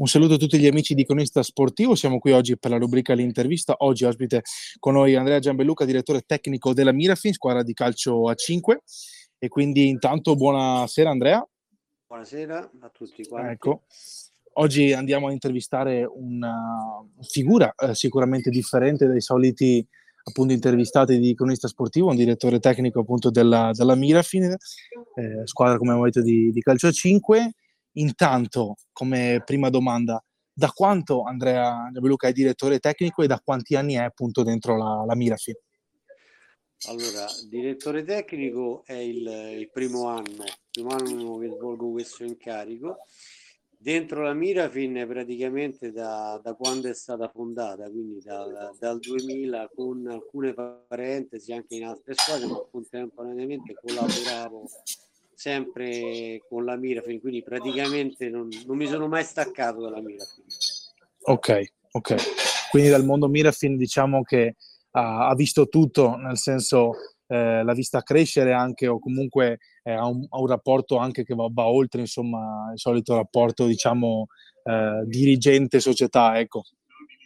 Un 0.00 0.06
saluto 0.06 0.32
a 0.32 0.36
tutti 0.38 0.58
gli 0.58 0.66
amici 0.66 0.94
di 0.94 1.04
Conista 1.04 1.42
Sportivo, 1.42 1.94
siamo 1.94 2.18
qui 2.18 2.32
oggi 2.32 2.56
per 2.56 2.70
la 2.70 2.78
rubrica 2.78 3.12
L'intervista. 3.12 3.74
Oggi 3.80 4.06
ospite 4.06 4.40
con 4.78 4.94
noi 4.94 5.14
Andrea 5.14 5.40
Giambelluca, 5.40 5.84
direttore 5.84 6.22
tecnico 6.22 6.72
della 6.72 6.90
Mirafin, 6.90 7.34
squadra 7.34 7.62
di 7.62 7.74
calcio 7.74 8.26
a 8.26 8.32
5. 8.32 8.80
E 9.36 9.48
quindi 9.48 9.88
intanto 9.88 10.36
buonasera 10.36 11.10
Andrea. 11.10 11.46
Buonasera 12.06 12.70
a 12.80 12.88
tutti 12.88 13.26
quanti. 13.26 13.52
Ecco. 13.52 13.82
Oggi 14.54 14.94
andiamo 14.94 15.28
a 15.28 15.32
intervistare 15.32 16.10
una 16.10 17.04
figura 17.20 17.74
eh, 17.76 17.94
sicuramente 17.94 18.48
differente 18.48 19.06
dai 19.06 19.20
soliti 19.20 19.86
appunto 20.22 20.54
intervistati 20.54 21.18
di 21.18 21.34
cronista 21.34 21.68
sportivo, 21.68 22.08
un 22.08 22.16
direttore 22.16 22.58
tecnico 22.58 23.00
appunto 23.00 23.28
della, 23.28 23.70
della 23.74 23.96
Mirafin, 23.96 24.44
eh, 24.44 25.42
squadra 25.44 25.76
come 25.76 25.90
abbiamo 25.90 26.06
detto 26.06 26.22
di, 26.22 26.50
di 26.52 26.60
calcio 26.62 26.86
a 26.86 26.90
5 26.90 27.52
Intanto, 27.92 28.76
come 28.92 29.42
prima 29.44 29.70
domanda, 29.70 30.22
da 30.52 30.70
quanto 30.70 31.22
Andrea 31.22 31.88
Giabeluca 31.92 32.28
è 32.28 32.32
direttore 32.32 32.78
tecnico 32.78 33.22
e 33.22 33.26
da 33.26 33.40
quanti 33.42 33.74
anni 33.74 33.94
è 33.94 34.02
appunto 34.02 34.42
dentro 34.42 34.76
la, 34.76 35.04
la 35.06 35.16
Mirafi? 35.16 35.56
Allora, 36.88 37.26
direttore 37.48 38.04
tecnico 38.04 38.82
è 38.86 38.94
il, 38.94 39.26
il 39.58 39.70
primo 39.70 40.06
anno, 40.06 40.44
il 40.44 40.58
primo 40.70 40.90
anno 40.90 41.38
che 41.38 41.48
svolgo 41.48 41.90
questo 41.90 42.24
incarico. 42.24 42.98
Dentro 43.68 44.22
la 44.22 44.34
Mirafin 44.34 45.06
praticamente 45.08 45.90
da, 45.90 46.38
da 46.42 46.54
quando 46.54 46.88
è 46.88 46.94
stata 46.94 47.28
fondata, 47.28 47.88
quindi 47.88 48.20
da, 48.20 48.70
dal 48.78 48.98
2000 48.98 49.70
con 49.74 50.06
alcune 50.06 50.52
parentesi 50.52 51.52
anche 51.52 51.76
in 51.76 51.84
altre 51.84 52.12
squadre, 52.14 52.46
ma 52.46 52.62
contemporaneamente 52.70 53.74
collaboravo 53.80 54.68
sempre 55.40 56.42
con 56.46 56.66
la 56.66 56.76
Mirafin, 56.76 57.18
quindi 57.18 57.42
praticamente 57.42 58.28
non, 58.28 58.46
non, 58.66 58.76
mi 58.76 58.86
sono 58.86 59.08
mai 59.08 59.24
staccato 59.24 59.80
dalla 59.80 60.02
Mirafin. 60.02 60.44
Ok, 61.22 61.72
ok. 61.92 62.68
Quindi 62.70 62.90
dal 62.90 63.06
mondo 63.06 63.26
Mirafin 63.26 63.78
diciamo 63.78 64.22
che 64.22 64.56
ha, 64.90 65.28
ha 65.28 65.34
visto 65.34 65.68
tutto, 65.68 66.14
nel 66.16 66.36
senso 66.36 66.90
eh, 67.26 67.64
l'ha 67.64 67.72
vista 67.72 68.02
crescere 68.02 68.52
anche 68.52 68.86
o 68.86 68.98
comunque 68.98 69.60
eh, 69.82 69.92
ha, 69.92 70.06
un, 70.06 70.26
ha, 70.28 70.38
un, 70.38 70.46
rapporto 70.46 70.98
anche 70.98 71.24
che 71.24 71.34
va, 71.34 71.48
va, 71.50 71.66
oltre 71.68 72.02
insomma 72.02 72.70
il 72.74 72.78
solito 72.78 73.14
rapporto 73.14 73.64
diciamo 73.64 74.26
eh, 74.64 75.04
dirigente-società, 75.06 76.38
ecco. 76.38 76.64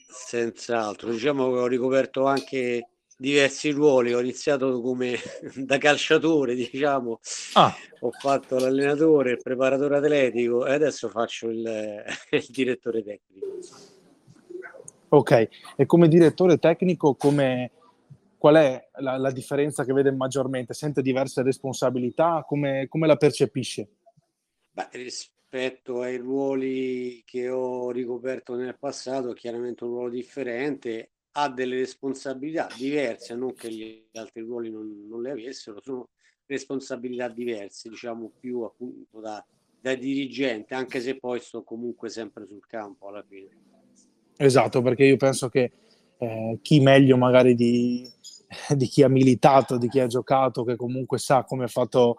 Senz'altro, 0.06 1.10
diciamo 1.10 1.50
che 1.50 1.58
ho 1.58 1.66
ricoperto 1.66 2.26
anche 2.26 2.90
diversi 3.16 3.70
ruoli, 3.70 4.12
ho 4.12 4.20
iniziato 4.20 4.80
come 4.80 5.16
da 5.56 5.78
calciatore, 5.78 6.54
diciamo, 6.54 7.20
ah. 7.54 7.74
ho 8.00 8.10
fatto 8.10 8.58
l'allenatore, 8.58 9.32
il 9.32 9.42
preparatore 9.42 9.96
atletico 9.96 10.66
e 10.66 10.72
adesso 10.72 11.08
faccio 11.08 11.48
il, 11.48 12.02
il 12.30 12.46
direttore 12.48 13.02
tecnico. 13.02 13.46
Ok, 15.08 15.48
e 15.76 15.86
come 15.86 16.08
direttore 16.08 16.58
tecnico, 16.58 17.14
come, 17.14 17.70
qual 18.36 18.56
è 18.56 18.88
la, 18.96 19.16
la, 19.16 19.30
differenza 19.30 19.84
che 19.84 19.92
vede 19.92 20.10
maggiormente? 20.10 20.74
Sente 20.74 21.02
diverse 21.02 21.42
responsabilità? 21.42 22.44
Come, 22.46 22.88
come 22.88 23.06
la 23.06 23.14
percepisce? 23.16 23.88
Beh, 24.72 24.88
rispetto 24.90 26.00
ai 26.00 26.16
ruoli 26.16 27.22
che 27.24 27.48
ho 27.48 27.92
ricoperto 27.92 28.56
nel 28.56 28.76
passato, 28.76 29.32
chiaramente 29.34 29.84
un 29.84 29.90
ruolo 29.90 30.10
differente 30.10 31.12
ha 31.36 31.48
delle 31.48 31.78
responsabilità 31.78 32.68
diverse, 32.76 33.34
non 33.34 33.54
che 33.54 33.70
gli 33.70 34.06
altri 34.14 34.42
ruoli 34.42 34.70
non, 34.70 35.06
non 35.08 35.22
le 35.22 35.32
avessero, 35.32 35.80
sono 35.82 36.08
responsabilità 36.46 37.28
diverse, 37.28 37.88
diciamo 37.88 38.30
più 38.38 38.60
appunto 38.60 39.20
da, 39.20 39.44
da 39.80 39.94
dirigente, 39.94 40.74
anche 40.74 41.00
se 41.00 41.16
poi 41.16 41.40
sto 41.40 41.62
comunque 41.62 42.08
sempre 42.08 42.46
sul 42.46 42.64
campo 42.66 43.08
alla 43.08 43.24
fine. 43.26 43.48
Esatto, 44.36 44.82
perché 44.82 45.04
io 45.04 45.16
penso 45.16 45.48
che 45.48 45.72
eh, 46.18 46.58
chi 46.62 46.80
meglio 46.80 47.16
magari 47.16 47.54
di, 47.54 48.08
di, 48.76 48.86
chi 48.86 49.02
ha 49.02 49.08
militato, 49.08 49.76
di 49.76 49.88
chi 49.88 50.00
ha 50.00 50.06
giocato, 50.06 50.62
che 50.62 50.76
comunque 50.76 51.18
sa 51.18 51.42
come 51.42 51.64
è 51.64 51.68
fatto 51.68 52.18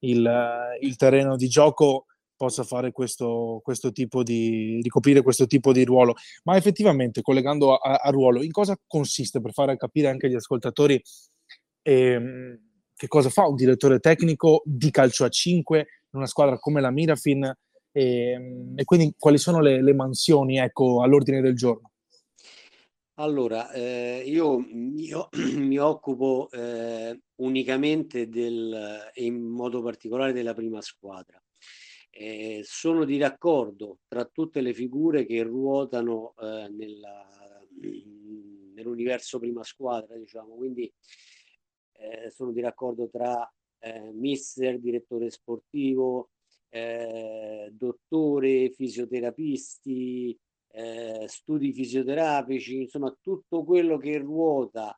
il, 0.00 0.76
il 0.80 0.96
terreno 0.96 1.36
di 1.36 1.48
gioco, 1.48 2.06
possa 2.36 2.64
fare 2.64 2.92
questo, 2.92 3.60
questo 3.62 3.92
tipo 3.92 4.22
di 4.22 4.80
ricoprire 4.82 5.22
questo 5.22 5.46
tipo 5.46 5.72
di 5.72 5.84
ruolo. 5.84 6.14
Ma 6.44 6.56
effettivamente, 6.56 7.22
collegando 7.22 7.74
a, 7.76 7.94
a 7.96 8.10
ruolo, 8.10 8.42
in 8.42 8.50
cosa 8.50 8.78
consiste 8.86 9.40
per 9.40 9.52
fare 9.52 9.76
capire 9.76 10.08
anche 10.08 10.26
agli 10.26 10.34
ascoltatori 10.34 11.00
ehm, 11.82 12.58
che 12.94 13.08
cosa 13.08 13.28
fa 13.28 13.46
un 13.46 13.56
direttore 13.56 13.98
tecnico 13.98 14.62
di 14.64 14.90
calcio 14.90 15.24
a 15.24 15.28
5 15.28 15.78
in 15.78 16.18
una 16.18 16.26
squadra 16.26 16.58
come 16.58 16.80
la 16.80 16.90
Mirafin 16.90 17.52
e, 17.92 18.72
e 18.74 18.84
quindi 18.84 19.14
quali 19.18 19.38
sono 19.38 19.60
le, 19.60 19.82
le 19.82 19.94
mansioni 19.94 20.58
ecco, 20.58 21.02
all'ordine 21.02 21.40
del 21.40 21.54
giorno? 21.54 21.90
Allora, 23.16 23.70
eh, 23.70 24.24
io, 24.26 24.58
io, 24.96 25.28
mi 25.56 25.78
occupo 25.78 26.48
eh, 26.50 27.16
unicamente 27.36 28.28
del, 28.28 29.10
in 29.14 29.40
modo 29.40 29.82
particolare 29.82 30.32
della 30.32 30.54
prima 30.54 30.80
squadra 30.80 31.40
eh, 32.16 32.60
sono 32.62 33.04
di 33.04 33.18
raccordo 33.18 33.98
tra 34.06 34.24
tutte 34.24 34.60
le 34.60 34.72
figure 34.72 35.26
che 35.26 35.42
ruotano 35.42 36.34
eh, 36.40 36.68
nella, 36.68 37.26
nell'universo 38.74 39.40
prima 39.40 39.64
squadra, 39.64 40.16
diciamo, 40.16 40.54
quindi 40.54 40.92
eh, 41.92 42.30
sono 42.30 42.52
di 42.52 42.60
raccordo 42.60 43.08
tra 43.08 43.52
eh, 43.80 44.12
mister, 44.12 44.78
direttore 44.78 45.28
sportivo, 45.30 46.30
eh, 46.68 47.68
dottore, 47.72 48.70
fisioterapisti, 48.70 50.38
eh, 50.70 51.24
studi 51.26 51.72
fisioterapici, 51.72 52.82
insomma 52.82 53.16
tutto 53.20 53.64
quello 53.64 53.96
che 53.96 54.18
ruota 54.18 54.96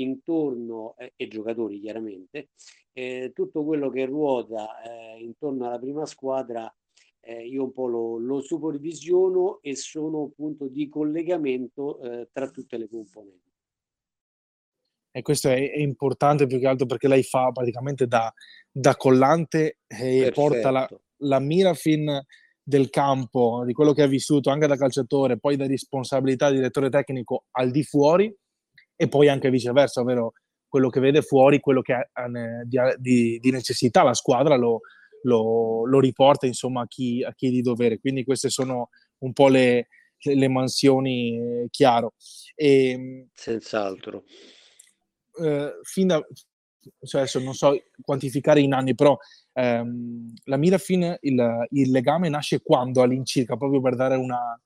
intorno, 0.00 0.94
eh, 0.98 1.12
e 1.16 1.28
giocatori 1.28 1.80
chiaramente, 1.80 2.50
eh, 2.92 3.32
tutto 3.34 3.64
quello 3.64 3.90
che 3.90 4.04
ruota 4.06 4.80
eh, 4.82 5.20
intorno 5.22 5.66
alla 5.66 5.78
prima 5.78 6.06
squadra 6.06 6.72
eh, 7.26 7.46
io 7.46 7.64
un 7.64 7.72
po' 7.72 7.86
lo, 7.86 8.18
lo, 8.18 8.40
supervisiono 8.40 9.60
e 9.62 9.74
sono 9.76 10.30
punto 10.36 10.68
di 10.68 10.88
collegamento 10.88 12.00
eh, 12.00 12.28
tra 12.30 12.50
tutte 12.50 12.76
le 12.76 12.88
componenti. 12.88 13.50
E 15.10 15.22
questo 15.22 15.48
è, 15.48 15.70
è, 15.70 15.78
importante 15.78 16.46
più 16.46 16.58
che 16.58 16.66
altro 16.66 16.86
perché 16.86 17.08
lei 17.08 17.22
fa 17.22 17.50
praticamente 17.52 18.06
da, 18.06 18.32
da 18.70 18.96
collante 18.96 19.78
e 19.86 19.96
Perfetto. 19.96 20.32
porta 20.32 20.70
la, 20.70 20.88
la 21.18 21.38
Mirafin 21.38 22.20
del 22.62 22.90
campo, 22.90 23.62
di 23.64 23.72
quello 23.72 23.92
che 23.92 24.02
ha 24.02 24.06
vissuto 24.06 24.50
anche 24.50 24.66
da 24.66 24.76
calciatore, 24.76 25.38
poi 25.38 25.56
da 25.56 25.66
responsabilità 25.66 26.50
di 26.50 26.56
direttore 26.56 26.90
tecnico 26.90 27.44
al 27.52 27.70
di 27.70 27.84
fuori 27.84 28.34
e 28.96 29.08
poi 29.08 29.28
anche 29.28 29.50
viceversa, 29.50 30.00
ovvero 30.00 30.32
quello 30.68 30.88
che 30.88 31.00
vede 31.00 31.22
fuori, 31.22 31.60
quello 31.60 31.82
che 31.82 31.92
ha 31.92 32.06
di, 32.98 33.38
di 33.38 33.50
necessità 33.50 34.02
la 34.02 34.14
squadra 34.14 34.56
lo, 34.56 34.80
lo, 35.22 35.86
lo 35.86 36.00
riporta 36.00 36.46
insomma 36.46 36.82
a 36.82 36.86
chi, 36.88 37.22
a 37.22 37.32
chi, 37.34 37.50
di 37.50 37.62
dovere. 37.62 38.00
Quindi 38.00 38.24
queste 38.24 38.48
sono 38.48 38.88
un 39.18 39.32
po' 39.32 39.48
le, 39.48 39.88
le 40.18 40.48
mansioni, 40.48 41.38
eh, 41.38 41.66
chiaro. 41.70 42.14
E, 42.54 42.88
ehm, 42.90 43.28
Senz'altro. 43.32 44.24
Eh, 45.40 45.78
fin 45.82 46.08
da, 46.08 46.24
cioè 47.04 47.20
adesso 47.22 47.38
non 47.40 47.54
so 47.54 47.72
quantificare 48.00 48.60
in 48.60 48.72
anni, 48.72 48.94
però 48.94 49.16
ehm, 49.52 50.32
la 50.44 50.56
Mirafin, 50.56 51.16
il, 51.20 51.66
il 51.70 51.90
legame 51.90 52.28
nasce 52.28 52.62
quando 52.62 53.02
all'incirca, 53.02 53.56
proprio 53.56 53.80
per 53.80 53.94
dare 53.96 54.16
una, 54.16 54.58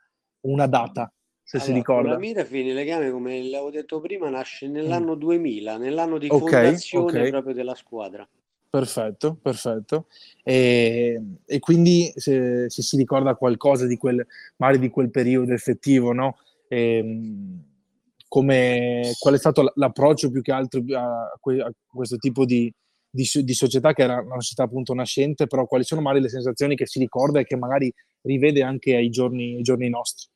una 0.46 0.66
data 0.66 1.12
se 1.48 1.56
allora, 1.56 1.72
si 1.72 1.78
ricorda. 1.78 2.10
La 2.10 2.18
Mirafin, 2.18 2.66
il 2.66 2.74
legame, 2.74 3.10
come 3.10 3.42
l'avevo 3.42 3.70
detto 3.70 4.00
prima, 4.00 4.28
nasce 4.28 4.68
nell'anno 4.68 5.16
mm. 5.16 5.18
2000, 5.18 5.76
nell'anno 5.78 6.18
di 6.18 6.26
okay, 6.30 6.38
fondazione 6.38 7.06
okay. 7.06 7.30
proprio 7.30 7.54
della 7.54 7.74
squadra. 7.74 8.28
Perfetto, 8.68 9.38
perfetto. 9.40 10.08
E, 10.42 11.18
e 11.46 11.58
quindi 11.58 12.12
se, 12.14 12.68
se, 12.68 12.82
si 12.82 12.98
ricorda 12.98 13.34
qualcosa 13.34 13.86
di 13.86 13.96
quel, 13.96 14.26
magari 14.56 14.78
di 14.78 14.90
quel 14.90 15.10
periodo 15.10 15.54
effettivo, 15.54 16.12
no? 16.12 16.36
E, 16.68 16.96
ehm, 16.98 17.64
come, 18.28 19.12
qual 19.18 19.32
è 19.32 19.38
stato 19.38 19.72
l'approccio 19.74 20.30
più 20.30 20.42
che 20.42 20.52
altro 20.52 20.82
a, 20.94 21.32
a 21.32 21.72
questo 21.86 22.18
tipo 22.18 22.44
di, 22.44 22.70
di, 23.08 23.26
di, 23.42 23.54
società 23.54 23.94
che 23.94 24.02
era 24.02 24.20
una 24.20 24.38
società 24.38 24.64
appunto 24.64 24.92
nascente, 24.92 25.46
però 25.46 25.64
quali 25.64 25.84
sono 25.84 26.02
magari 26.02 26.24
le 26.24 26.28
sensazioni 26.28 26.76
che 26.76 26.86
si 26.86 26.98
ricorda 26.98 27.40
e 27.40 27.44
che 27.44 27.56
magari 27.56 27.90
rivede 28.20 28.62
anche 28.62 28.96
ai 28.96 29.08
giorni, 29.08 29.54
ai 29.54 29.62
giorni 29.62 29.88
nostri? 29.88 30.28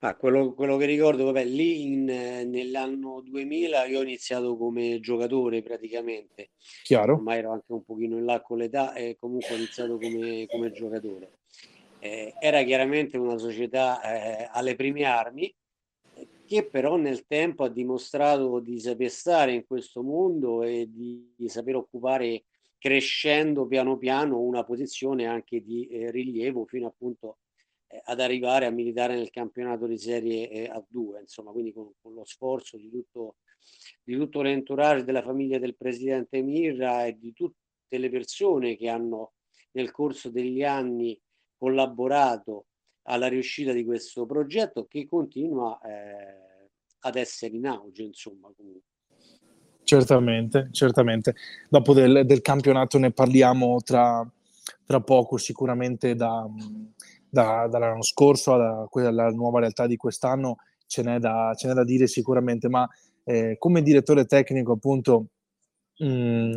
Ah, 0.00 0.14
quello, 0.14 0.54
quello 0.54 0.76
che 0.76 0.86
ricordo, 0.86 1.24
vabbè, 1.24 1.44
lì 1.44 1.82
in, 1.82 2.04
nell'anno 2.04 3.20
2000 3.20 3.86
io 3.86 3.98
ho 3.98 4.02
iniziato 4.02 4.56
come 4.56 5.00
giocatore 5.00 5.60
praticamente, 5.60 6.50
Chiaro. 6.84 7.14
ormai 7.14 7.38
ero 7.38 7.50
anche 7.50 7.72
un 7.72 7.82
pochino 7.82 8.16
in 8.16 8.24
là 8.24 8.40
con 8.40 8.58
l'età 8.58 8.92
e 8.94 9.16
comunque 9.18 9.54
ho 9.54 9.56
iniziato 9.56 9.98
come, 9.98 10.46
come 10.46 10.70
giocatore. 10.70 11.38
Eh, 11.98 12.32
era 12.38 12.62
chiaramente 12.62 13.18
una 13.18 13.38
società 13.38 14.00
eh, 14.02 14.48
alle 14.52 14.76
prime 14.76 15.02
armi, 15.02 15.52
che 16.46 16.64
però 16.64 16.94
nel 16.94 17.26
tempo 17.26 17.64
ha 17.64 17.68
dimostrato 17.68 18.60
di 18.60 18.78
saper 18.78 19.10
stare 19.10 19.52
in 19.52 19.66
questo 19.66 20.02
mondo 20.04 20.62
e 20.62 20.88
di, 20.88 21.32
di 21.36 21.48
saper 21.48 21.74
occupare 21.74 22.44
crescendo 22.78 23.66
piano 23.66 23.96
piano 23.98 24.38
una 24.38 24.62
posizione 24.62 25.26
anche 25.26 25.60
di 25.60 25.88
eh, 25.88 26.12
rilievo 26.12 26.64
fino 26.66 26.86
appunto 26.86 27.38
ad 28.04 28.20
arrivare 28.20 28.66
a 28.66 28.70
militare 28.70 29.14
nel 29.14 29.30
campionato 29.30 29.86
di 29.86 29.98
Serie 29.98 30.48
eh, 30.50 30.70
A2, 30.70 31.20
insomma, 31.20 31.52
quindi 31.52 31.72
con, 31.72 31.92
con 32.00 32.14
lo 32.14 32.24
sforzo 32.24 32.76
di 32.76 32.90
tutto, 32.90 33.36
di 34.02 34.16
tutto 34.16 34.42
l'entourage 34.42 35.04
della 35.04 35.22
famiglia 35.22 35.58
del 35.58 35.76
presidente 35.76 36.42
Mirra 36.42 37.06
e 37.06 37.18
di 37.18 37.32
tutte 37.32 37.56
le 37.88 38.10
persone 38.10 38.76
che 38.76 38.88
hanno 38.88 39.32
nel 39.72 39.90
corso 39.90 40.30
degli 40.30 40.62
anni 40.62 41.18
collaborato 41.56 42.66
alla 43.02 43.28
riuscita 43.28 43.72
di 43.72 43.84
questo 43.84 44.26
progetto 44.26 44.86
che 44.86 45.06
continua 45.06 45.80
eh, 45.80 46.70
ad 47.00 47.16
essere 47.16 47.56
in 47.56 47.66
auge, 47.66 48.02
insomma, 48.02 48.50
comunque. 48.54 48.82
Certamente, 49.82 50.68
certamente. 50.72 51.34
Dopo 51.70 51.94
del, 51.94 52.26
del 52.26 52.42
campionato 52.42 52.98
ne 52.98 53.10
parliamo 53.10 53.80
tra, 53.80 54.30
tra 54.84 55.00
poco, 55.00 55.38
sicuramente 55.38 56.14
da, 56.14 56.46
da, 57.30 57.66
dall'anno 57.68 58.02
scorso 58.02 58.54
alla, 58.54 58.88
alla, 58.90 59.30
nuova 59.30 59.60
realtà 59.60 59.86
di 59.86 59.96
quest'anno 59.96 60.56
ce 60.86 61.02
n'è 61.02 61.18
da, 61.18 61.52
ce 61.56 61.68
n'è 61.68 61.74
da 61.74 61.84
dire 61.84 62.06
sicuramente, 62.06 62.68
ma 62.68 62.88
eh, 63.24 63.56
come 63.58 63.82
direttore 63.82 64.24
tecnico 64.24 64.72
appunto 64.72 65.26
mh, 65.98 66.06
mm, 66.06 66.52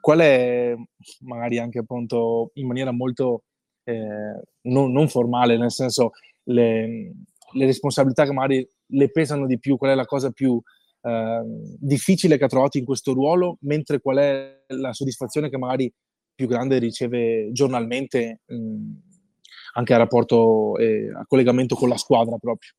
qual 0.00 0.18
è 0.20 0.74
magari 1.20 1.58
anche 1.58 1.78
appunto 1.80 2.50
in 2.54 2.66
maniera 2.66 2.92
molto 2.92 3.44
eh, 3.84 4.40
non, 4.62 4.92
non, 4.92 5.08
formale, 5.08 5.56
nel 5.56 5.72
senso 5.72 6.12
le, 6.44 7.12
le, 7.52 7.66
responsabilità 7.66 8.24
che 8.24 8.32
magari 8.32 8.68
le 8.86 9.10
pesano 9.10 9.46
di 9.46 9.58
più, 9.58 9.76
qual 9.76 9.92
è 9.92 9.94
la 9.94 10.04
cosa 10.04 10.30
più 10.30 10.60
eh, 11.02 11.42
difficile 11.78 12.38
che 12.38 12.44
ha 12.44 12.48
trovato 12.48 12.78
in 12.78 12.84
questo 12.84 13.12
ruolo, 13.12 13.58
mentre 13.62 14.00
qual 14.00 14.18
è 14.18 14.64
la 14.68 14.92
soddisfazione 14.92 15.50
che 15.50 15.58
magari 15.58 15.92
più 16.34 16.46
grande 16.46 16.78
riceve 16.78 17.50
giornalmente 17.52 18.40
mh, 18.46 19.13
anche 19.74 19.94
a 19.94 19.98
rapporto 19.98 20.76
e 20.78 21.10
a 21.14 21.24
collegamento 21.26 21.74
con 21.74 21.88
la 21.88 21.96
squadra 21.96 22.36
proprio. 22.38 22.72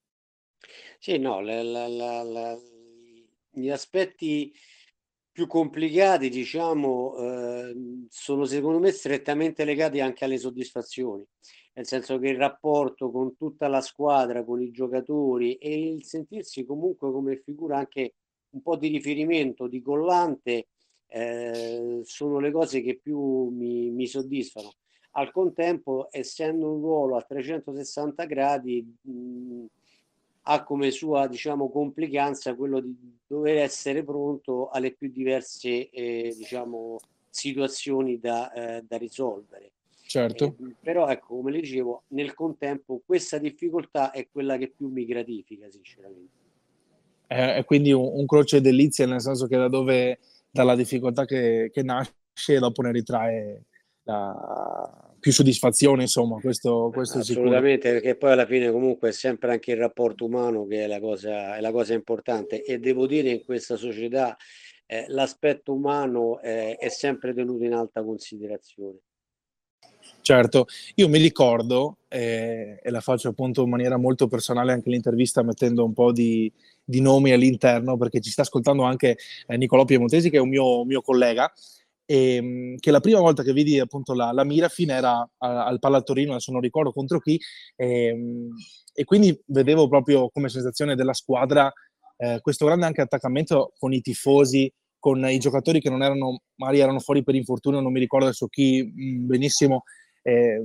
Sì, 0.99 1.17
no, 1.17 1.39
la, 1.41 1.61
la, 1.61 1.87
la, 1.87 2.59
gli 3.51 3.69
aspetti 3.69 4.53
più 5.31 5.47
complicati, 5.47 6.29
diciamo, 6.29 7.15
eh, 7.17 7.75
sono 8.09 8.45
secondo 8.45 8.79
me 8.79 8.91
strettamente 8.91 9.65
legati 9.65 9.99
anche 9.99 10.23
alle 10.23 10.37
soddisfazioni, 10.37 11.25
nel 11.73 11.85
senso 11.85 12.17
che 12.19 12.29
il 12.29 12.37
rapporto 12.37 13.11
con 13.11 13.35
tutta 13.35 13.67
la 13.67 13.81
squadra, 13.81 14.45
con 14.45 14.61
i 14.61 14.71
giocatori 14.71 15.55
e 15.55 15.91
il 15.91 16.05
sentirsi 16.05 16.65
comunque 16.65 17.11
come 17.11 17.41
figura 17.43 17.77
anche 17.77 18.13
un 18.51 18.61
po' 18.61 18.77
di 18.77 18.87
riferimento, 18.87 19.67
di 19.67 19.81
collante, 19.81 20.69
eh, 21.07 21.99
sono 22.03 22.39
le 22.39 22.51
cose 22.51 22.81
che 22.81 22.97
più 22.97 23.49
mi, 23.49 23.91
mi 23.91 24.07
soddisfano. 24.07 24.73
Al 25.17 25.31
contempo, 25.31 26.09
essendo 26.11 26.73
un 26.73 26.81
ruolo 26.81 27.15
a 27.15 27.21
360 27.21 28.25
gradi, 28.25 28.95
mh, 29.01 29.65
ha 30.47 30.63
come 30.63 30.91
sua 30.91 31.27
diciamo, 31.27 31.69
complicanza 31.69 32.53
quello 32.55 32.79
di 32.79 32.95
dover 33.25 33.57
essere 33.57 34.03
pronto 34.03 34.69
alle 34.69 34.91
più 34.91 35.09
diverse 35.09 35.89
eh, 35.89 36.33
diciamo, 36.37 36.99
situazioni 37.29 38.19
da, 38.19 38.51
eh, 38.51 38.83
da 38.85 38.97
risolvere. 38.97 39.71
Certo. 40.05 40.55
Eh, 40.59 40.75
però 40.81 41.07
ecco, 41.07 41.37
come 41.37 41.51
le 41.51 41.61
dicevo, 41.61 42.03
nel 42.09 42.33
contempo 42.33 43.01
questa 43.05 43.37
difficoltà 43.37 44.11
è 44.11 44.27
quella 44.31 44.57
che 44.57 44.71
più 44.75 44.89
mi 44.89 45.05
gratifica, 45.05 45.69
sinceramente. 45.69 46.43
È, 47.25 47.55
è 47.55 47.65
quindi 47.65 47.91
un, 47.91 48.09
un, 48.13 48.25
croce 48.25 48.61
delizia, 48.61 49.07
nel 49.07 49.21
senso 49.21 49.47
che 49.47 49.57
da 49.57 49.67
dove, 49.67 50.19
dalla 50.51 50.75
difficoltà 50.75 51.25
che, 51.25 51.71
che 51.73 51.81
nasce, 51.81 52.59
dopo 52.59 52.81
ne 52.83 52.91
ritrae 52.91 53.63
la, 54.05 55.15
più 55.19 55.31
soddisfazione, 55.31 56.03
insomma, 56.03 56.39
questo, 56.39 56.91
questo 56.93 57.19
Assolutamente, 57.19 57.91
perché 57.91 58.15
poi 58.15 58.31
alla 58.31 58.45
fine 58.45 58.71
comunque 58.71 59.09
è 59.09 59.11
sempre 59.11 59.51
anche 59.51 59.71
il 59.71 59.77
rapporto 59.77 60.25
umano 60.25 60.65
che 60.65 60.83
è 60.83 60.87
la 60.87 60.99
cosa, 60.99 61.57
è 61.57 61.61
la 61.61 61.71
cosa 61.71 61.93
importante 61.93 62.63
e 62.63 62.79
devo 62.79 63.07
dire 63.07 63.29
in 63.29 63.43
questa 63.43 63.75
società 63.75 64.37
eh, 64.85 65.05
l'aspetto 65.07 65.73
umano 65.73 66.39
eh, 66.41 66.75
è 66.75 66.89
sempre 66.89 67.33
tenuto 67.33 67.63
in 67.63 67.73
alta 67.73 68.03
considerazione. 68.03 68.99
Certo, 70.21 70.67
io 70.95 71.07
mi 71.07 71.17
ricordo, 71.17 71.97
eh, 72.07 72.79
e 72.81 72.89
la 72.89 73.01
faccio 73.01 73.29
appunto 73.29 73.63
in 73.63 73.69
maniera 73.69 73.97
molto 73.97 74.27
personale 74.27 74.71
anche 74.71 74.89
l'intervista 74.89 75.41
mettendo 75.43 75.83
un 75.83 75.93
po' 75.93 76.11
di, 76.11 76.51
di 76.83 77.01
nomi 77.01 77.31
all'interno, 77.31 77.97
perché 77.97 78.21
ci 78.21 78.29
sta 78.29 78.43
ascoltando 78.43 78.83
anche 78.83 79.17
eh, 79.47 79.57
Nicolò 79.57 79.85
Piemontesi, 79.85 80.29
che 80.29 80.37
è 80.37 80.41
un 80.41 80.49
mio, 80.49 80.83
mio 80.83 81.01
collega, 81.01 81.51
e, 82.05 82.35
ehm, 82.35 82.77
che 82.77 82.91
la 82.91 82.99
prima 82.99 83.19
volta 83.19 83.43
che 83.43 83.53
vidi 83.53 83.79
appunto 83.79 84.13
la, 84.13 84.31
la 84.31 84.43
Mirafin 84.43 84.91
era 84.91 85.17
a, 85.37 85.65
al 85.65 85.79
Palatorino, 85.79 86.31
adesso 86.31 86.51
non 86.51 86.61
ricordo 86.61 86.91
contro 86.91 87.19
chi, 87.19 87.39
e, 87.75 88.05
ehm, 88.05 88.49
e, 88.93 89.03
quindi 89.03 89.37
vedevo 89.47 89.87
proprio 89.87 90.29
come 90.29 90.49
sensazione 90.49 90.95
della 90.95 91.13
squadra 91.13 91.71
eh, 92.17 92.39
questo 92.41 92.65
grande 92.65 92.85
anche 92.85 93.01
attaccamento 93.01 93.73
con 93.77 93.91
i 93.93 94.01
tifosi, 94.01 94.71
con 94.99 95.23
i 95.27 95.37
giocatori 95.37 95.81
che 95.81 95.89
non 95.89 96.01
erano, 96.01 96.41
magari 96.55 96.79
erano 96.79 96.99
fuori 96.99 97.23
per 97.23 97.35
infortunio, 97.35 97.81
non 97.81 97.91
mi 97.91 97.99
ricordo 97.99 98.25
adesso 98.25 98.47
chi 98.47 98.83
mm, 98.83 99.27
benissimo. 99.27 99.83
Eh, 100.21 100.61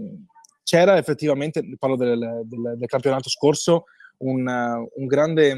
c'era 0.63 0.97
effettivamente, 0.97 1.63
parlo 1.79 1.97
del, 1.97 2.43
del, 2.45 2.75
del 2.77 2.89
campionato 2.89 3.29
scorso, 3.29 3.85
un, 4.19 4.47
un 4.47 5.07
grande, 5.07 5.53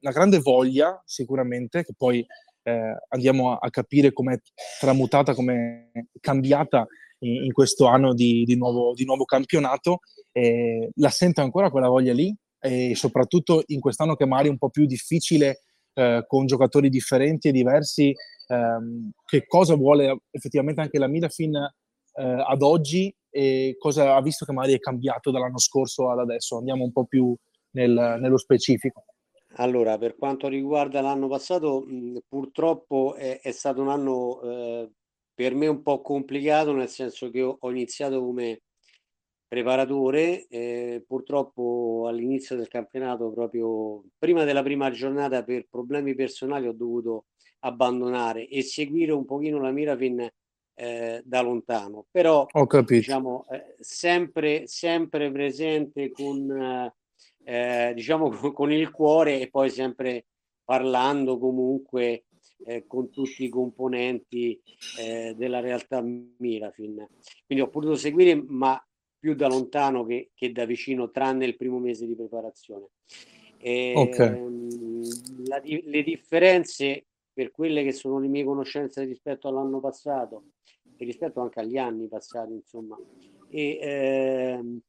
una 0.00 0.12
grande 0.12 0.38
voglia 0.40 1.00
sicuramente, 1.06 1.84
che 1.84 1.94
poi 1.96 2.24
eh, 2.62 2.96
andiamo 3.08 3.52
a, 3.52 3.58
a 3.60 3.70
capire 3.70 4.12
com'è 4.12 4.36
tramutata, 4.78 5.34
com'è 5.34 5.90
cambiata 6.20 6.86
in, 7.20 7.44
in 7.44 7.52
questo 7.52 7.86
anno 7.86 8.14
di, 8.14 8.44
di, 8.44 8.56
nuovo, 8.56 8.92
di 8.94 9.04
nuovo, 9.04 9.24
campionato. 9.24 10.00
Eh, 10.32 10.90
la 10.96 11.10
sento 11.10 11.40
ancora 11.40 11.70
quella 11.70 11.88
voglia 11.88 12.12
lì 12.12 12.34
e 12.60 12.94
soprattutto 12.94 13.62
in 13.66 13.80
quest'anno 13.80 14.14
che 14.14 14.26
magari 14.26 14.48
è 14.48 14.50
un 14.50 14.58
po' 14.58 14.70
più 14.70 14.86
difficile 14.86 15.62
eh, 15.94 16.24
con 16.26 16.46
giocatori 16.46 16.88
differenti 16.88 17.48
e 17.48 17.52
diversi, 17.52 18.14
ehm, 18.46 19.10
che 19.24 19.46
cosa 19.46 19.74
vuole 19.74 20.20
effettivamente 20.30 20.80
anche 20.80 20.98
la 20.98 21.08
Midafin 21.08 21.54
eh, 21.56 22.44
ad 22.46 22.62
oggi 22.62 23.14
e 23.30 23.76
cosa 23.78 24.14
ha 24.14 24.22
visto 24.22 24.44
che 24.44 24.52
magari 24.52 24.74
è 24.74 24.78
cambiato 24.78 25.30
dall'anno 25.30 25.58
scorso 25.58 26.10
ad 26.10 26.18
adesso. 26.18 26.58
Andiamo 26.58 26.84
un 26.84 26.92
po' 26.92 27.04
più 27.06 27.34
nel, 27.72 28.18
nello 28.20 28.38
specifico. 28.38 29.04
Allora, 29.56 29.98
per 29.98 30.16
quanto 30.16 30.48
riguarda 30.48 31.00
l'anno 31.00 31.28
passato, 31.28 31.84
mh, 31.86 32.18
purtroppo 32.28 33.14
è, 33.14 33.40
è, 33.40 33.50
stato 33.50 33.82
un 33.82 33.88
anno 33.88 34.40
eh, 34.42 34.90
per 35.34 35.54
me 35.54 35.66
un 35.66 35.82
po' 35.82 36.00
complicato, 36.00 36.72
nel 36.72 36.88
senso 36.88 37.30
che 37.30 37.42
ho, 37.42 37.56
ho 37.60 37.70
iniziato 37.70 38.22
come 38.24 38.62
preparatore, 39.46 40.46
eh, 40.46 41.04
purtroppo 41.06 42.06
all'inizio 42.08 42.56
del 42.56 42.68
campionato, 42.68 43.30
proprio 43.30 44.02
prima 44.18 44.44
della 44.44 44.62
prima 44.62 44.90
giornata, 44.90 45.44
per 45.44 45.66
problemi 45.68 46.14
personali 46.14 46.66
ho 46.66 46.72
dovuto 46.72 47.26
abbandonare 47.60 48.48
e 48.48 48.62
seguire 48.62 49.12
un 49.12 49.26
pochino 49.26 49.60
la 49.60 49.70
Mirafin 49.70 50.26
eh, 50.74 51.22
da 51.22 51.42
lontano, 51.42 52.06
però 52.10 52.46
diciamo, 53.00 53.44
eh, 53.50 53.76
sempre, 53.78 54.66
sempre 54.66 55.30
presente 55.30 56.10
con 56.10 56.90
eh, 57.44 57.88
eh, 57.88 57.94
diciamo 57.94 58.30
con 58.52 58.72
il 58.72 58.90
cuore 58.90 59.40
e 59.40 59.48
poi 59.48 59.70
sempre 59.70 60.26
parlando 60.64 61.38
comunque 61.38 62.24
eh, 62.64 62.86
con 62.86 63.10
tutti 63.10 63.44
i 63.44 63.48
componenti 63.48 64.60
eh, 64.98 65.34
della 65.36 65.60
realtà 65.60 66.00
Mirafin. 66.00 67.06
Quindi 67.46 67.64
ho 67.64 67.68
potuto 67.68 67.96
seguire, 67.96 68.34
ma 68.34 68.82
più 69.18 69.34
da 69.34 69.48
lontano 69.48 70.04
che, 70.04 70.30
che 70.34 70.52
da 70.52 70.64
vicino, 70.64 71.10
tranne 71.10 71.44
il 71.44 71.56
primo 71.56 71.78
mese 71.78 72.06
di 72.06 72.14
preparazione. 72.14 72.88
E, 73.58 73.92
okay. 73.96 74.36
Ehm, 74.36 75.02
la, 75.46 75.60
le 75.62 76.02
differenze 76.02 77.06
per 77.32 77.50
quelle 77.50 77.82
che 77.82 77.92
sono 77.92 78.18
le 78.18 78.28
mie 78.28 78.44
conoscenze 78.44 79.04
rispetto 79.04 79.48
all'anno 79.48 79.80
passato 79.80 80.44
e 80.96 81.04
rispetto 81.04 81.40
anche 81.40 81.60
agli 81.60 81.78
anni 81.78 82.08
passati, 82.08 82.52
insomma, 82.52 82.98
e, 83.48 83.78
ehm, 83.80 84.80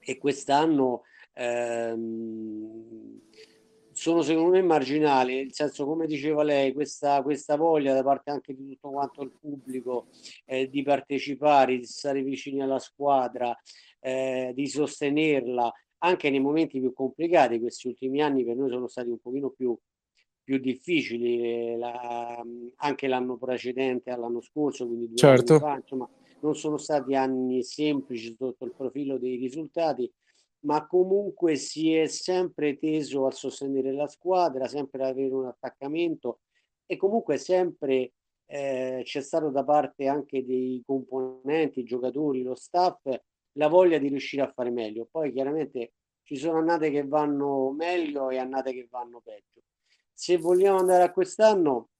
e 0.00 0.18
quest'anno 0.18 1.02
ehm, 1.34 3.20
sono 3.92 4.22
secondo 4.22 4.50
me 4.50 4.62
marginali, 4.62 5.36
nel 5.36 5.52
senso 5.52 5.86
come 5.86 6.06
diceva 6.06 6.42
lei, 6.42 6.72
questa, 6.72 7.22
questa 7.22 7.56
voglia 7.56 7.94
da 7.94 8.02
parte 8.02 8.30
anche 8.30 8.54
di 8.54 8.66
tutto 8.70 8.90
quanto 8.90 9.22
il 9.22 9.32
pubblico 9.40 10.08
eh, 10.46 10.68
di 10.68 10.82
partecipare, 10.82 11.78
di 11.78 11.84
stare 11.84 12.22
vicini 12.22 12.60
alla 12.60 12.80
squadra, 12.80 13.56
eh, 14.00 14.52
di 14.54 14.66
sostenerla, 14.66 15.72
anche 15.98 16.28
nei 16.28 16.40
momenti 16.40 16.80
più 16.80 16.92
complicati, 16.92 17.60
questi 17.60 17.88
ultimi 17.88 18.20
anni 18.20 18.44
per 18.44 18.56
noi 18.56 18.68
sono 18.68 18.88
stati 18.88 19.08
un 19.08 19.18
pochino 19.18 19.50
più, 19.50 19.76
più 20.42 20.58
difficili, 20.58 21.72
eh, 21.72 21.76
la, 21.78 22.44
anche 22.76 23.06
l'anno 23.06 23.36
precedente 23.36 24.10
all'anno 24.10 24.40
scorso, 24.40 24.86
quindi 24.86 25.06
due 25.06 25.16
certo. 25.16 25.52
anni 25.54 25.62
fa, 25.62 25.76
insomma, 25.76 26.08
non 26.40 26.54
sono 26.56 26.76
stati 26.76 27.14
anni 27.14 27.62
semplici 27.62 28.34
sotto 28.36 28.64
il 28.66 28.74
profilo 28.76 29.18
dei 29.18 29.36
risultati, 29.36 30.10
ma 30.64 30.86
comunque 30.86 31.56
si 31.56 31.94
è 31.94 32.06
sempre 32.06 32.78
teso 32.78 33.26
a 33.26 33.30
sostenere 33.30 33.92
la 33.92 34.08
squadra, 34.08 34.66
sempre 34.66 35.02
ad 35.02 35.10
avere 35.10 35.34
un 35.34 35.46
attaccamento 35.46 36.40
e 36.86 36.96
comunque 36.96 37.38
sempre 37.38 38.12
eh, 38.46 39.02
c'è 39.04 39.20
stato 39.20 39.50
da 39.50 39.64
parte 39.64 40.06
anche 40.06 40.44
dei 40.44 40.82
componenti, 40.84 41.80
i 41.80 41.84
giocatori, 41.84 42.42
lo 42.42 42.54
staff, 42.54 43.00
la 43.52 43.68
voglia 43.68 43.98
di 43.98 44.08
riuscire 44.08 44.42
a 44.42 44.52
fare 44.52 44.70
meglio. 44.70 45.08
Poi 45.10 45.32
chiaramente 45.32 45.92
ci 46.22 46.36
sono 46.36 46.58
annate 46.58 46.90
che 46.90 47.06
vanno 47.06 47.70
meglio 47.70 48.30
e 48.30 48.38
annate 48.38 48.72
che 48.72 48.86
vanno 48.90 49.20
peggio. 49.22 49.62
Se 50.12 50.36
vogliamo 50.36 50.78
andare 50.78 51.02
a 51.02 51.12
quest'anno, 51.12 51.90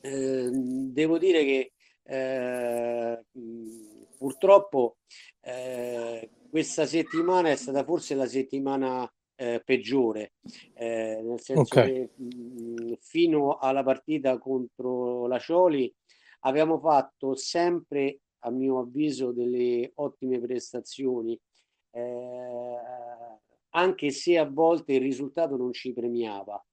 eh, 0.00 0.50
devo 0.52 1.18
dire 1.18 1.44
che 1.44 1.72
eh, 2.02 3.24
purtroppo 4.18 4.98
eh, 5.40 6.30
questa 6.54 6.86
settimana 6.86 7.50
è 7.50 7.56
stata 7.56 7.82
forse 7.82 8.14
la 8.14 8.28
settimana 8.28 9.12
eh, 9.34 9.60
peggiore, 9.64 10.34
eh, 10.74 11.20
nel 11.20 11.40
senso 11.40 11.62
okay. 11.62 11.92
che 11.92 12.10
mh, 12.14 12.92
fino 13.00 13.56
alla 13.56 13.82
partita 13.82 14.38
contro 14.38 15.26
la 15.26 15.40
Cioli 15.40 15.92
abbiamo 16.42 16.78
fatto 16.78 17.34
sempre, 17.34 18.20
a 18.44 18.50
mio 18.52 18.78
avviso, 18.78 19.32
delle 19.32 19.90
ottime 19.96 20.38
prestazioni, 20.38 21.36
eh, 21.90 22.78
anche 23.70 24.10
se 24.10 24.38
a 24.38 24.48
volte 24.48 24.92
il 24.92 25.00
risultato 25.00 25.56
non 25.56 25.72
ci 25.72 25.92
premiava. 25.92 26.64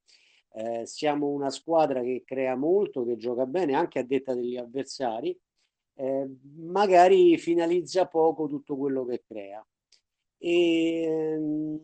Eh, 0.53 0.85
siamo 0.85 1.29
una 1.29 1.49
squadra 1.49 2.03
che 2.03 2.21
crea 2.23 2.55
molto, 2.55 3.03
che 3.03 3.15
gioca 3.15 3.47
bene, 3.47 3.73
anche 3.73 3.97
a 3.97 4.03
detta 4.03 4.35
degli 4.35 4.57
avversari, 4.57 5.35
eh, 5.95 6.29
magari 6.57 7.35
finalizza 7.39 8.05
poco 8.05 8.45
tutto 8.45 8.77
quello 8.77 9.05
che 9.05 9.23
crea. 9.25 9.65
E, 10.43 11.03
ehm, 11.03 11.79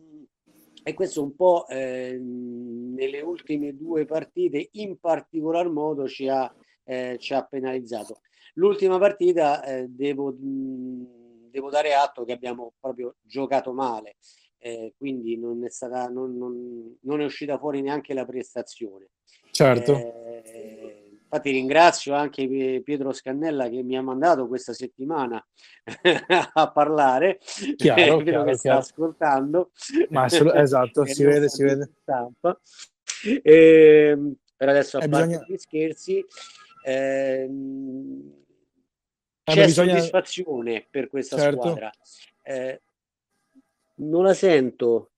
e 0.82 0.94
questo 0.94 1.22
un 1.22 1.36
po' 1.36 1.66
eh, 1.68 2.18
nelle 2.18 3.20
ultime 3.20 3.76
due 3.76 4.04
partite 4.04 4.70
in 4.72 4.98
particolar 4.98 5.68
modo 5.68 6.08
ci 6.08 6.28
ha, 6.28 6.52
eh, 6.84 7.16
ci 7.20 7.34
ha 7.34 7.44
penalizzato. 7.44 8.20
L'ultima 8.54 8.98
partita 8.98 9.62
eh, 9.62 9.86
devo, 9.88 10.32
mh, 10.32 11.50
devo, 11.50 11.70
dare 11.70 11.94
atto 11.94 12.24
che 12.24 12.32
abbiamo 12.32 12.72
proprio 12.80 13.16
giocato 13.22 13.72
male, 13.72 14.16
eh, 14.58 14.94
quindi 14.96 15.38
non 15.38 15.64
è, 15.64 15.70
stata, 15.70 16.08
non, 16.08 16.36
non, 16.36 16.96
non 17.02 17.20
è 17.20 17.24
uscita 17.24 17.58
fuori 17.58 17.80
neanche 17.80 18.14
la 18.14 18.24
prestazione. 18.24 19.10
Certo. 19.52 19.92
Eh, 19.94 20.42
Infatti 21.30 21.50
ringrazio 21.50 22.14
anche 22.14 22.80
Pietro 22.82 23.12
Scannella 23.12 23.68
che 23.68 23.82
mi 23.82 23.98
ha 23.98 24.02
mandato 24.02 24.48
questa 24.48 24.72
settimana 24.72 25.46
a 26.54 26.70
parlare, 26.70 27.38
chiaro, 27.76 28.16
chiaro, 28.24 28.44
che 28.44 28.56
sta 28.56 28.78
ascoltando. 28.78 29.72
Ma 30.08 30.24
esatto, 30.24 31.04
si 31.04 31.24
vede, 31.24 31.50
si 31.50 31.64
vede. 31.64 31.90
Stampa. 32.00 32.58
E, 33.42 33.42
ehm, 33.44 34.36
per 34.56 34.68
adesso 34.70 34.96
a 34.96 35.04
eh, 35.04 35.08
parte 35.10 35.26
bisogna... 35.26 35.46
gli 35.46 35.56
scherzi, 35.58 36.24
ehm, 36.84 38.32
eh, 39.44 39.52
c'è 39.52 39.64
bisogna... 39.66 39.96
soddisfazione 39.96 40.86
per 40.88 41.10
questa 41.10 41.36
certo. 41.36 41.60
squadra. 41.60 41.90
Eh, 42.42 42.80
non 43.96 44.24
la 44.24 44.32
sento. 44.34 45.10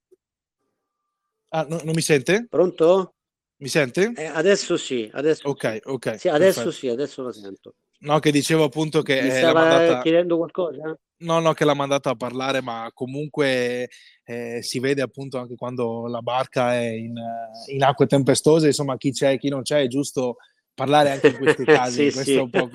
Ah, 1.51 1.65
no, 1.69 1.81
non 1.85 1.95
mi 1.95 2.03
sente? 2.03 2.49
Pronto? 2.51 3.15
Mi 3.61 3.69
sente? 3.69 4.13
Eh, 4.17 4.25
adesso 4.25 4.79
sì, 4.79 5.09
adesso 5.13 5.47
Ok, 5.47 5.81
ok. 5.85 6.19
sì, 6.19 6.29
adesso 6.29 6.71
sì, 6.71 6.89
adesso 6.89 7.23
lo 7.23 7.31
sento. 7.31 7.75
No, 8.01 8.19
che 8.19 8.33
dicevo 8.33 8.65
appunto 8.65 9.03
che 9.03 9.21
Mi 9.21 9.29
eh, 9.29 9.33
stava 9.33 9.61
mandata... 9.61 10.01
chiedendo 10.01 10.39
qualcosa? 10.39 10.99
No, 11.19 11.39
no, 11.41 11.53
che 11.53 11.67
l'ha 11.67 11.75
mandata 11.75 12.09
a 12.09 12.15
parlare, 12.15 12.63
ma 12.63 12.91
comunque 12.95 13.91
eh, 14.25 14.63
si 14.63 14.79
vede 14.79 15.03
appunto 15.03 15.37
anche 15.37 15.57
quando 15.57 16.07
la 16.07 16.23
barca 16.23 16.73
è 16.75 16.87
in, 16.87 17.15
eh, 17.15 17.75
in, 17.75 17.83
acque 17.83 18.07
tempestose, 18.07 18.69
insomma, 18.69 18.97
chi 18.97 19.13
c'è 19.13 19.33
e 19.33 19.39
chi 19.39 19.51
non 19.51 19.61
c'è, 19.61 19.83
è 19.83 19.87
giusto 19.89 20.37
parlare 20.73 21.11
anche 21.11 21.27
in 21.27 21.37
questi 21.37 21.65
casi, 21.67 22.11
sì, 22.11 22.13
questo 22.15 22.23
sì. 22.23 22.37
è 22.37 22.41
un 22.41 22.49
po', 22.49 22.71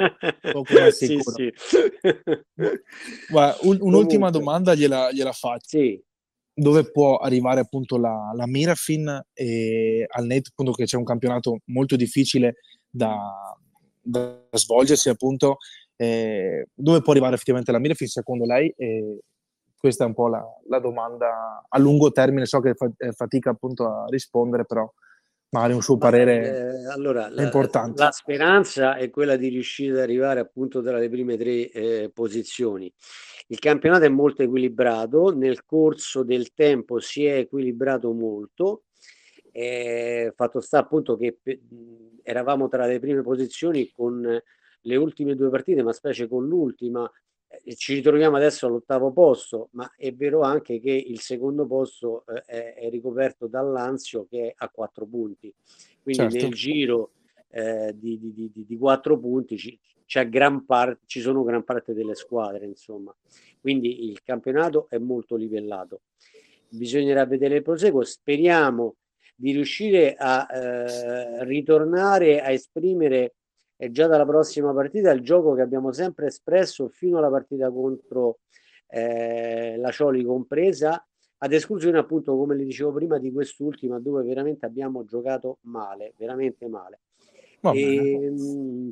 poco 0.51 0.65
rassicuro. 0.77 1.35
Sì, 1.35 1.51
Guarda, 3.27 3.57
un, 3.61 3.77
un'ultima 3.79 4.29
domanda 4.29 4.75
gliela, 4.75 5.11
gliela 5.11 5.31
faccio. 5.31 5.79
Sì 5.79 5.99
dove 6.57 6.89
può 6.89 7.17
arrivare 7.17 7.59
appunto 7.59 7.97
la, 7.97 8.31
la 8.33 8.47
Mirafin 8.47 9.25
e 9.33 10.05
al 10.07 10.25
netto 10.25 10.49
appunto 10.51 10.71
che 10.71 10.85
c'è 10.85 10.95
un 10.95 11.03
campionato 11.03 11.59
molto 11.65 11.97
difficile 11.97 12.55
da, 12.89 13.55
da 14.01 14.41
svolgersi 14.51 15.09
appunto 15.09 15.57
eh, 15.97 16.67
dove 16.73 17.01
può 17.01 17.11
arrivare 17.11 17.35
effettivamente 17.35 17.71
la 17.71 17.79
Mirafin 17.79 18.07
secondo 18.07 18.45
lei? 18.45 18.73
E 18.77 19.19
questa 19.77 20.03
è 20.03 20.07
un 20.07 20.13
po' 20.13 20.27
la, 20.27 20.43
la 20.67 20.79
domanda 20.79 21.65
a 21.67 21.77
lungo 21.77 22.11
termine. 22.11 22.45
So 22.45 22.59
che 22.59 22.73
fa, 22.73 22.89
fatica 23.11 23.51
appunto 23.51 23.85
a 23.87 24.05
rispondere 24.07 24.65
però 24.65 24.91
magari 25.55 25.73
un 25.73 25.81
suo 25.81 25.97
parere 25.97 26.81
eh, 26.83 26.91
allora, 26.91 27.31
importante. 27.35 27.99
La, 27.99 28.05
la, 28.05 28.11
speranza 28.11 28.95
è 28.95 29.09
quella 29.09 29.35
di 29.37 29.47
riuscire 29.47 29.93
ad 29.93 29.99
arrivare 29.99 30.39
appunto 30.39 30.81
tra 30.81 30.97
le 30.97 31.09
prime 31.09 31.37
tre 31.37 31.69
eh, 31.71 32.11
posizioni. 32.13 32.91
Il 33.47 33.59
campionato 33.59 34.05
è 34.05 34.09
molto 34.09 34.43
equilibrato, 34.43 35.35
nel 35.35 35.65
corso 35.65 36.23
del 36.23 36.53
tempo 36.53 36.99
si 36.99 37.25
è 37.25 37.37
equilibrato 37.37 38.11
molto. 38.11 38.83
Eh, 39.51 40.33
fatto 40.35 40.59
sta 40.59 40.79
appunto 40.79 41.15
che 41.15 41.37
pe- 41.41 41.61
eravamo 42.23 42.67
tra 42.67 42.85
le 42.85 42.99
prime 42.99 43.21
posizioni 43.21 43.89
con 43.91 44.21
le 44.81 44.95
ultime 44.95 45.35
due 45.35 45.49
partite, 45.49 45.83
ma 45.83 45.93
specie 45.93 46.27
con 46.27 46.45
l'ultima, 46.47 47.09
ci 47.75 47.93
ritroviamo 47.93 48.37
adesso 48.37 48.67
all'ottavo 48.67 49.11
posto, 49.11 49.69
ma 49.71 49.91
è 49.95 50.13
vero 50.13 50.41
anche 50.41 50.79
che 50.79 50.91
il 50.91 51.19
secondo 51.19 51.65
posto 51.65 52.23
eh, 52.27 52.41
è, 52.45 52.73
è, 52.75 52.89
ricoperto 52.89 53.47
dall'Anzio 53.47 54.25
che 54.29 54.47
è 54.47 54.53
a 54.55 54.69
quattro 54.69 55.05
punti. 55.05 55.53
Quindi 56.01 56.31
certo. 56.31 56.45
nel 56.45 56.53
giro 56.53 57.11
eh, 57.49 57.93
di, 57.95 58.19
di, 58.19 58.51
di, 58.53 58.65
di, 58.65 58.77
quattro 58.77 59.17
punti 59.17 59.57
ci, 59.57 59.79
gran 60.29 60.65
par- 60.65 60.99
ci 61.05 61.21
sono 61.21 61.43
gran 61.43 61.63
parte 61.63 61.93
delle 61.93 62.15
squadre, 62.15 62.65
insomma. 62.65 63.15
Quindi 63.59 64.09
il 64.09 64.21
campionato 64.23 64.87
è 64.89 64.97
molto 64.97 65.35
livellato. 65.35 66.01
Bisognerà 66.69 67.25
vedere 67.25 67.57
il 67.57 67.61
proseguo. 67.63 68.03
Speriamo 68.03 68.95
di 69.35 69.51
riuscire 69.51 70.15
a 70.17 70.47
eh, 70.49 71.43
ritornare 71.45 72.41
a 72.41 72.51
esprimere 72.51 73.35
e 73.77 73.91
già 73.91 74.07
dalla 74.07 74.25
prossima 74.25 74.73
partita 74.73 75.11
il 75.11 75.21
gioco 75.21 75.53
che 75.53 75.61
abbiamo 75.61 75.91
sempre 75.91 76.27
espresso 76.27 76.87
fino 76.89 77.17
alla 77.17 77.29
partita 77.29 77.69
contro 77.71 78.39
eh, 78.87 79.75
la 79.77 79.91
Cioli 79.91 80.23
compresa, 80.23 81.05
ad 81.37 81.53
esclusione 81.53 81.97
appunto, 81.97 82.35
come 82.37 82.55
le 82.55 82.63
dicevo 82.63 82.93
prima, 82.93 83.19
di 83.19 83.31
quest'ultima 83.31 83.99
dove 83.99 84.23
veramente 84.23 84.65
abbiamo 84.65 85.03
giocato 85.03 85.57
male, 85.61 86.13
veramente 86.17 86.67
male. 86.67 87.01
E, 87.61 88.11
ehm, 88.23 88.91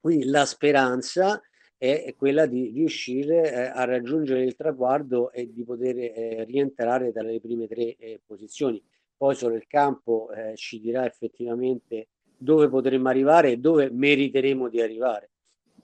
quindi 0.00 0.24
la 0.26 0.44
speranza 0.44 1.40
è 1.76 2.14
quella 2.16 2.46
di 2.46 2.70
riuscire 2.70 3.52
eh, 3.52 3.60
a 3.66 3.84
raggiungere 3.84 4.42
il 4.42 4.56
traguardo 4.56 5.30
e 5.30 5.52
di 5.52 5.64
poter 5.64 5.96
eh, 5.98 6.44
rientrare 6.44 7.12
dalle 7.12 7.40
prime 7.40 7.66
tre 7.66 7.94
eh, 7.96 8.20
posizioni. 8.24 8.82
Poi 9.16 9.34
solo 9.34 9.54
il 9.54 9.66
campo 9.66 10.30
eh, 10.32 10.56
ci 10.56 10.80
dirà 10.80 11.06
effettivamente 11.06 12.08
dove 12.36 12.68
potremmo 12.68 13.08
arrivare 13.08 13.52
e 13.52 13.56
dove 13.58 13.90
meriteremo 13.90 14.68
di 14.68 14.80
arrivare. 14.80 15.30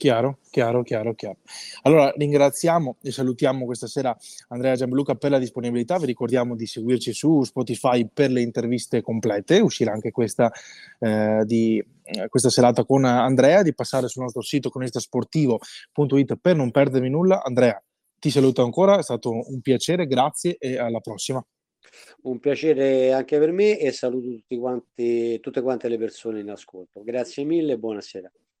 Chiaro, 0.01 0.39
chiaro, 0.49 0.81
chiaro, 0.81 1.13
chiaro. 1.13 1.37
Allora 1.83 2.11
ringraziamo 2.17 2.97
e 3.03 3.11
salutiamo 3.11 3.65
questa 3.65 3.85
sera 3.85 4.17
Andrea 4.47 4.73
Gianluca 4.73 5.13
per 5.13 5.29
la 5.29 5.37
disponibilità. 5.37 5.99
Vi 5.99 6.07
ricordiamo 6.07 6.55
di 6.55 6.65
seguirci 6.65 7.13
su 7.13 7.43
Spotify 7.43 8.09
per 8.11 8.31
le 8.31 8.41
interviste 8.41 9.03
complete. 9.03 9.59
Uscirà 9.59 9.91
anche 9.91 10.09
questa, 10.09 10.51
eh, 10.97 11.43
di, 11.45 11.77
eh, 12.01 12.27
questa 12.29 12.49
serata 12.49 12.83
con 12.83 13.05
Andrea, 13.05 13.61
di 13.61 13.75
passare 13.75 14.07
sul 14.07 14.23
nostro 14.23 14.41
sito 14.41 14.71
cronistasportivo.it 14.71 16.35
per 16.37 16.55
non 16.55 16.71
perdervi 16.71 17.09
nulla. 17.09 17.43
Andrea, 17.43 17.79
ti 18.17 18.31
saluto 18.31 18.63
ancora, 18.63 18.97
è 18.97 19.03
stato 19.03 19.31
un 19.31 19.61
piacere, 19.61 20.07
grazie 20.07 20.57
e 20.57 20.79
alla 20.79 20.99
prossima. 20.99 21.45
Un 22.23 22.39
piacere 22.39 23.11
anche 23.13 23.37
per 23.39 23.51
me 23.51 23.77
e 23.79 23.91
saluto 23.91 24.29
tutti 24.29 24.57
quanti, 24.57 25.39
tutte 25.39 25.61
quante 25.61 25.87
le 25.89 25.97
persone 25.97 26.39
in 26.39 26.49
ascolto. 26.49 27.03
Grazie 27.03 27.43
mille 27.43 27.73
e 27.73 27.77
buonasera. 27.77 28.31